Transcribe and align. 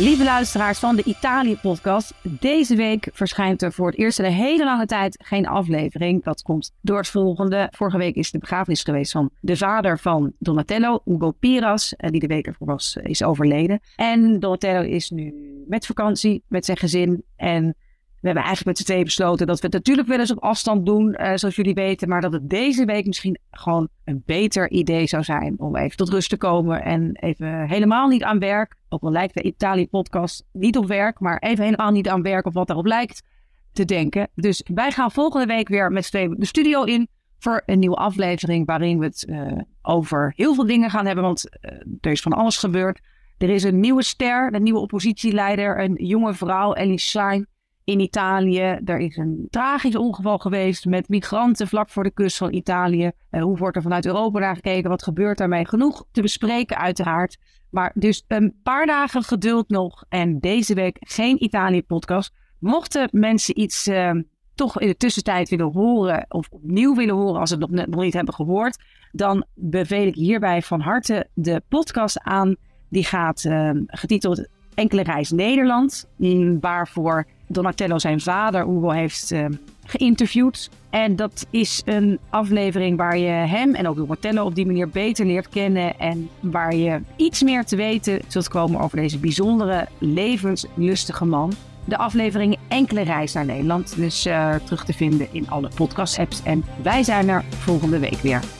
Lieve 0.00 0.24
luisteraars 0.24 0.78
van 0.78 0.96
de 0.96 1.02
Italië-podcast. 1.04 2.14
Deze 2.22 2.76
week 2.76 3.08
verschijnt 3.12 3.62
er 3.62 3.72
voor 3.72 3.86
het 3.86 3.98
eerst 3.98 4.18
in 4.18 4.24
een 4.24 4.32
hele 4.32 4.64
lange 4.64 4.86
tijd 4.86 5.16
geen 5.22 5.46
aflevering. 5.46 6.24
Dat 6.24 6.42
komt 6.42 6.72
door 6.80 6.96
het 6.96 7.08
volgende. 7.08 7.68
Vorige 7.70 7.98
week 7.98 8.14
is 8.14 8.30
de 8.30 8.38
begrafenis 8.38 8.82
geweest 8.82 9.12
van 9.12 9.30
de 9.40 9.56
vader 9.56 9.98
van 9.98 10.32
Donatello, 10.38 11.02
Ugo 11.04 11.30
Piras, 11.30 11.96
eh, 11.96 12.10
die 12.10 12.20
de 12.20 12.26
week 12.26 12.46
ervoor 12.46 12.66
was, 12.66 12.96
eh, 12.96 13.10
is 13.10 13.22
overleden. 13.22 13.80
En 13.96 14.40
Donatello 14.40 14.80
is 14.80 15.10
nu 15.10 15.34
met 15.68 15.86
vakantie, 15.86 16.42
met 16.48 16.64
zijn 16.64 16.76
gezin. 16.76 17.24
En 17.36 17.76
we 18.20 18.26
hebben 18.26 18.44
eigenlijk 18.44 18.66
met 18.66 18.78
z'n 18.78 18.84
tweeën 18.84 19.04
besloten 19.04 19.46
dat 19.46 19.60
we 19.60 19.64
het 19.64 19.72
natuurlijk 19.72 20.08
wel 20.08 20.18
eens 20.18 20.30
op 20.30 20.42
afstand 20.42 20.86
doen, 20.86 21.16
uh, 21.20 21.32
zoals 21.34 21.56
jullie 21.56 21.74
weten. 21.74 22.08
Maar 22.08 22.20
dat 22.20 22.32
het 22.32 22.50
deze 22.50 22.84
week 22.84 23.06
misschien 23.06 23.38
gewoon 23.50 23.88
een 24.04 24.22
beter 24.26 24.70
idee 24.70 25.06
zou 25.06 25.22
zijn 25.22 25.54
om 25.58 25.76
even 25.76 25.96
tot 25.96 26.08
rust 26.08 26.28
te 26.28 26.36
komen. 26.36 26.82
En 26.82 27.16
even 27.16 27.68
helemaal 27.68 28.08
niet 28.08 28.22
aan 28.22 28.38
werk. 28.38 28.76
Ook 28.88 29.02
al 29.02 29.10
lijkt 29.10 29.34
de 29.34 29.42
Italië-podcast 29.42 30.44
niet 30.52 30.76
op 30.76 30.86
werk, 30.86 31.20
maar 31.20 31.38
even 31.38 31.64
helemaal 31.64 31.90
niet 31.90 32.08
aan 32.08 32.22
werk 32.22 32.46
of 32.46 32.54
wat 32.54 32.66
daarop 32.66 32.86
lijkt 32.86 33.22
te 33.72 33.84
denken. 33.84 34.28
Dus 34.34 34.64
wij 34.74 34.90
gaan 34.90 35.10
volgende 35.10 35.46
week 35.46 35.68
weer 35.68 35.92
met 35.92 36.04
z'n 36.04 36.10
tweeën 36.10 36.34
de 36.38 36.46
studio 36.46 36.82
in 36.82 37.08
voor 37.38 37.62
een 37.66 37.78
nieuwe 37.78 37.96
aflevering 37.96 38.66
waarin 38.66 38.98
we 38.98 39.04
het 39.04 39.26
uh, 39.28 39.52
over 39.82 40.32
heel 40.36 40.54
veel 40.54 40.66
dingen 40.66 40.90
gaan 40.90 41.06
hebben. 41.06 41.24
Want 41.24 41.44
uh, 41.60 41.70
er 42.00 42.10
is 42.10 42.20
van 42.20 42.32
alles 42.32 42.56
gebeurd. 42.56 43.00
Er 43.38 43.50
is 43.50 43.62
een 43.62 43.80
nieuwe 43.80 44.02
ster, 44.02 44.54
een 44.54 44.62
nieuwe 44.62 44.80
oppositieleider, 44.80 45.80
een 45.80 45.94
jonge 45.94 46.34
vrouw, 46.34 46.72
Ellie 46.72 46.98
Schein 46.98 47.46
in 47.90 48.00
Italië. 48.00 48.78
Er 48.84 48.98
is 48.98 49.16
een 49.16 49.46
tragisch 49.50 49.96
ongeval 49.96 50.38
geweest 50.38 50.84
met 50.84 51.08
migranten 51.08 51.68
vlak 51.68 51.90
voor 51.90 52.02
de 52.02 52.10
kust 52.10 52.36
van 52.36 52.52
Italië. 52.52 53.10
Uh, 53.30 53.42
hoe 53.42 53.56
wordt 53.56 53.76
er 53.76 53.82
vanuit 53.82 54.06
Europa 54.06 54.38
naar 54.38 54.54
gekeken? 54.54 54.90
Wat 54.90 55.02
gebeurt 55.02 55.38
daarmee? 55.38 55.66
Genoeg 55.66 56.04
te 56.12 56.22
bespreken, 56.22 56.76
uiteraard. 56.76 57.38
Maar 57.70 57.92
dus 57.94 58.24
een 58.28 58.54
paar 58.62 58.86
dagen 58.86 59.22
geduld 59.22 59.68
nog. 59.68 60.04
En 60.08 60.38
deze 60.38 60.74
week 60.74 60.96
geen 61.00 61.44
Italië-podcast. 61.44 62.32
Mochten 62.58 63.08
mensen 63.12 63.60
iets 63.60 63.86
uh, 63.86 64.10
toch 64.54 64.80
in 64.80 64.88
de 64.88 64.96
tussentijd 64.96 65.48
willen 65.48 65.72
horen, 65.72 66.26
of 66.28 66.48
opnieuw 66.50 66.94
willen 66.94 67.14
horen 67.14 67.40
als 67.40 67.50
ze 67.50 67.56
het 67.56 67.70
nog, 67.70 67.86
nog 67.86 68.00
niet 68.00 68.14
hebben 68.14 68.34
gehoord, 68.34 68.82
dan 69.12 69.44
beveel 69.54 70.06
ik 70.06 70.14
hierbij 70.14 70.62
van 70.62 70.80
harte 70.80 71.28
de 71.34 71.62
podcast 71.68 72.20
aan. 72.20 72.56
Die 72.88 73.04
gaat 73.04 73.44
uh, 73.44 73.70
getiteld 73.86 74.48
Enkele 74.74 75.02
Reis 75.02 75.30
Nederland, 75.30 76.06
waarvoor 76.60 77.26
Donatello 77.46 77.98
zijn 77.98 78.20
vader 78.20 78.60
Ugo 78.62 78.90
heeft 78.90 79.32
uh, 79.32 79.44
geïnterviewd. 79.86 80.70
En 80.90 81.16
dat 81.16 81.46
is 81.50 81.82
een 81.84 82.18
aflevering 82.30 82.96
waar 82.96 83.18
je 83.18 83.28
hem 83.28 83.74
en 83.74 83.88
ook 83.88 83.96
Donatello 83.96 84.44
op 84.44 84.54
die 84.54 84.66
manier 84.66 84.88
beter 84.88 85.26
leert 85.26 85.48
kennen. 85.48 85.98
En 85.98 86.28
waar 86.40 86.74
je 86.74 87.00
iets 87.16 87.42
meer 87.42 87.64
te 87.64 87.76
weten 87.76 88.20
zult 88.28 88.48
komen 88.48 88.80
over 88.80 88.96
deze 88.96 89.18
bijzondere, 89.18 89.86
levenslustige 89.98 91.24
man. 91.24 91.52
De 91.84 91.96
aflevering 91.96 92.58
Enkele 92.68 93.02
Reis 93.02 93.32
naar 93.32 93.44
Nederland. 93.44 93.96
Dus 93.96 94.22
terug 94.64 94.84
te 94.84 94.92
vinden 94.92 95.28
in 95.32 95.50
alle 95.50 95.70
podcast-apps. 95.74 96.42
En 96.42 96.64
wij 96.82 97.02
zijn 97.02 97.28
er 97.28 97.44
volgende 97.48 97.98
week 97.98 98.18
weer. 98.22 98.59